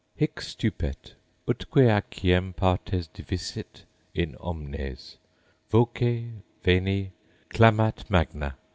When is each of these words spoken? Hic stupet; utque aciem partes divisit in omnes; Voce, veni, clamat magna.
Hic 0.15 0.39
stupet; 0.41 1.13
utque 1.47 1.87
aciem 1.87 2.53
partes 2.55 3.07
divisit 3.09 3.83
in 4.15 4.35
omnes; 4.39 5.17
Voce, 5.69 6.41
veni, 6.63 7.11
clamat 7.51 8.09
magna. 8.09 8.55